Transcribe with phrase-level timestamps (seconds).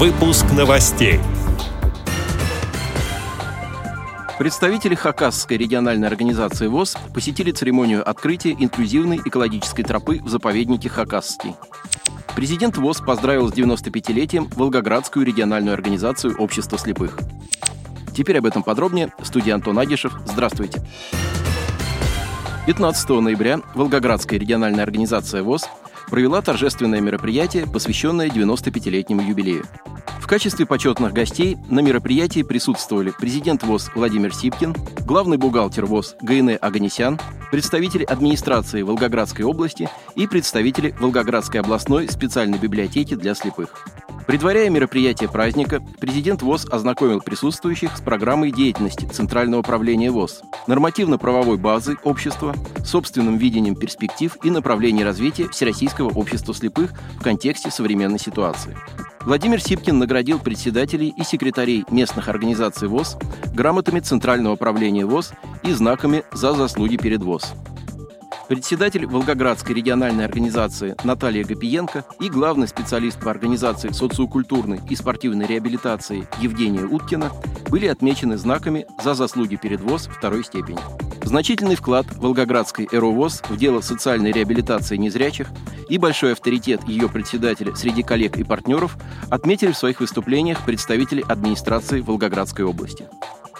[0.00, 1.20] Выпуск новостей.
[4.38, 11.54] Представители Хакасской региональной организации ВОЗ посетили церемонию открытия инклюзивной экологической тропы в заповеднике Хакасский.
[12.34, 17.18] Президент ВОЗ поздравил с 95-летием Волгоградскую региональную организацию общества слепых.
[18.16, 19.12] Теперь об этом подробнее.
[19.22, 20.14] Студия Антон Агишев.
[20.24, 20.80] Здравствуйте.
[22.66, 25.68] 15 ноября Волгоградская региональная организация ВОЗ
[26.10, 29.64] провела торжественное мероприятие, посвященное 95-летнему юбилею.
[30.20, 34.74] В качестве почетных гостей на мероприятии присутствовали президент ВОЗ Владимир Сипкин,
[35.06, 37.18] главный бухгалтер ВОЗ ГН Аганесян,
[37.50, 43.86] представители администрации Волгоградской области и представители Волгоградской областной специальной библиотеки для слепых.
[44.30, 51.96] Предваряя мероприятие праздника, президент ВОЗ ознакомил присутствующих с программой деятельности Центрального управления ВОЗ, нормативно-правовой базой
[52.04, 58.76] общества, собственным видением перспектив и направлений развития Всероссийского общества слепых в контексте современной ситуации.
[59.22, 63.18] Владимир Сипкин наградил председателей и секретарей местных организаций ВОЗ
[63.52, 65.32] грамотами Центрального управления ВОЗ
[65.64, 67.52] и знаками за заслуги перед ВОЗ.
[68.50, 76.26] Председатель Волгоградской региональной организации Наталья Гапиенко и главный специалист по организации социокультурной и спортивной реабилитации
[76.40, 77.30] Евгения Уткина
[77.68, 80.80] были отмечены знаками за заслуги перед ВОЗ второй степени.
[81.22, 85.46] Значительный вклад Волгоградской ЭРОВОЗ в дело социальной реабилитации незрячих
[85.88, 88.96] и большой авторитет ее председателя среди коллег и партнеров
[89.30, 93.06] отметили в своих выступлениях представители администрации Волгоградской области.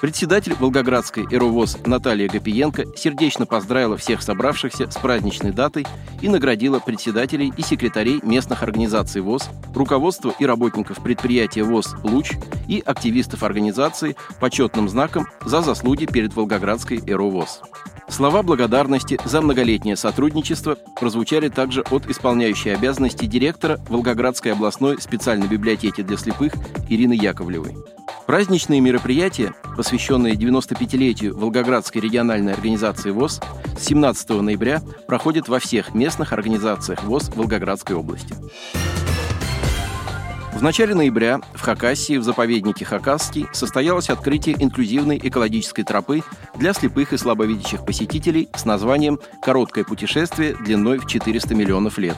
[0.00, 5.86] Председатель Волгоградской «Эровоз» Наталья Гапиенко сердечно поздравила всех собравшихся с праздничной датой
[6.22, 12.32] и наградила председателей и секретарей местных организаций ВОЗ, руководство и работников предприятия ВОЗ «Луч»
[12.66, 17.60] и активистов организации почетным знаком за заслуги перед Волгоградской «Эровоз».
[18.08, 26.00] Слова благодарности за многолетнее сотрудничество прозвучали также от исполняющей обязанности директора Волгоградской областной специальной библиотеки
[26.00, 26.54] для слепых
[26.88, 27.76] Ирины Яковлевой.
[28.30, 33.40] Праздничные мероприятия, посвященные 95-летию Волгоградской региональной организации ВОЗ,
[33.76, 38.32] с 17 ноября проходят во всех местных организациях ВОЗ Волгоградской области.
[40.54, 46.22] В начале ноября в Хакасии, в заповеднике Хакасский, состоялось открытие инклюзивной экологической тропы
[46.54, 52.16] для слепых и слабовидящих посетителей с названием «Короткое путешествие длиной в 400 миллионов лет».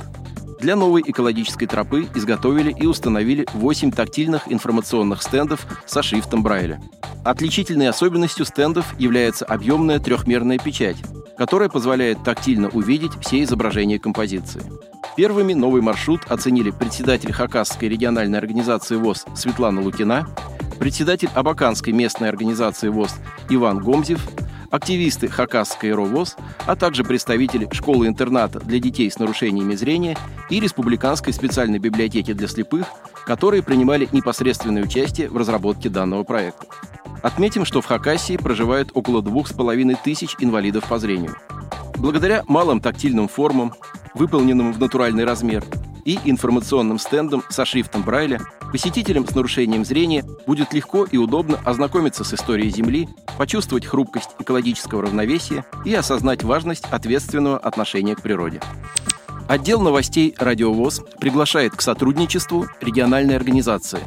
[0.63, 6.81] Для новой экологической тропы изготовили и установили 8 тактильных информационных стендов со шрифтом Брайля.
[7.25, 10.99] Отличительной особенностью стендов является объемная трехмерная печать,
[11.37, 14.63] которая позволяет тактильно увидеть все изображения композиции.
[15.17, 20.29] Первыми новый маршрут оценили председатель Хакасской региональной организации ВОЗ Светлана Лукина,
[20.79, 23.17] председатель Абаканской местной организации ВОЗ
[23.51, 24.25] Иван Гомзев,
[24.73, 30.17] активисты Хакасской РОВОЗ, а также представители школы-интерната для детей с нарушениями зрения
[30.51, 32.87] и Республиканской специальной библиотеки для слепых,
[33.25, 36.67] которые принимали непосредственное участие в разработке данного проекта.
[37.23, 41.37] Отметим, что в Хакасии проживает около двух с половиной тысяч инвалидов по зрению.
[41.99, 43.75] Благодаря малым тактильным формам,
[44.15, 45.63] выполненным в натуральный размер,
[46.05, 48.41] и информационным стендом со шрифтом Брайля,
[48.73, 53.09] посетителям с нарушением зрения будет легко и удобно ознакомиться с историей Земли,
[53.39, 58.61] почувствовать хрупкость экологического равновесия и осознать важность ответственного отношения к природе.
[59.49, 64.01] Отдел новостей «Радиовоз» приглашает к сотрудничеству региональной организации.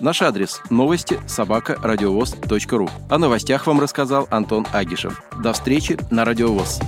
[0.00, 2.88] Наш адрес– новости собака радиовоз.ру.
[3.10, 5.20] О новостях вам рассказал Антон Агишев.
[5.42, 6.80] До встречи на «Радиовоз».